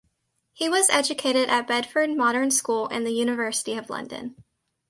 [0.51, 4.35] He was educated at Bedford Modern School and the University of London.